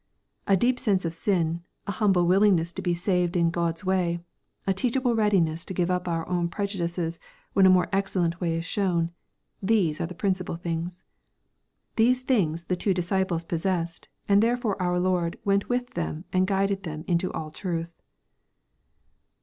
A 0.47 0.57
deep 0.57 0.79
sense 0.79 1.05
of 1.05 1.13
sin, 1.13 1.61
a 1.85 1.91
humble 1.91 2.25
willingness 2.25 2.71
to 2.71 2.81
be 2.81 2.95
saved 2.95 3.37
in 3.37 3.51
God's 3.51 3.85
way, 3.85 4.19
a 4.65 4.73
teachable 4.73 5.13
readiness 5.13 5.63
to 5.65 5.75
give 5.75 5.91
up 5.91 6.07
our 6.07 6.27
own 6.27 6.49
prejudices 6.49 7.19
when 7.53 7.67
a 7.67 7.69
more 7.69 7.87
excellent 7.93 8.41
way 8.41 8.55
is 8.55 8.65
shown, 8.65 9.11
these 9.61 10.01
are 10.01 10.07
the 10.07 10.15
principdl 10.15 10.59
things. 10.59 11.03
These 11.97 12.23
things 12.23 12.63
the 12.63 12.75
two 12.75 12.95
disciples 12.95 13.43
possessed, 13.45 14.07
and 14.27 14.41
therefore 14.41 14.81
our 14.81 14.99
Lord" 14.99 15.37
went 15.45 15.69
with 15.69 15.91
them" 15.91 16.25
and 16.33 16.47
guided 16.47 16.81
thetn 16.81 17.05
into 17.05 17.31
all 17.33 17.51
truth. 17.51 17.93